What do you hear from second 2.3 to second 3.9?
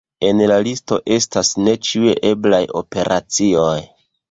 eblaj operacioj.